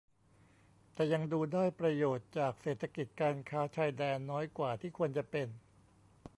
[0.93, 5.47] แต่ยังดูได้ประโยชน์จากเศรษฐกิจการค้าชายแดนน้อยกว่าที่ควรจะเป็น